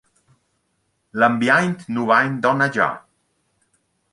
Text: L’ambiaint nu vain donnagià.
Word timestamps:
L’ambiaint 1.17 1.77
nu 1.91 2.07
vain 2.13 2.31
donnagià. 2.47 2.89